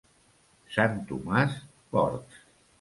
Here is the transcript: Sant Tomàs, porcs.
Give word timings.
Sant 0.77 0.97
Tomàs, 1.13 1.55
porcs. 1.95 2.45